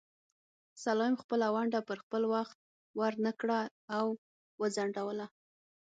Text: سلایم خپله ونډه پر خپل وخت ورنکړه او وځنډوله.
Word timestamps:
سلایم 0.83 1.15
خپله 1.21 1.47
ونډه 1.55 1.79
پر 1.87 1.97
خپل 2.03 2.23
وخت 2.33 2.57
ورنکړه 2.99 3.59
او 3.97 4.05
وځنډوله. 4.61 5.25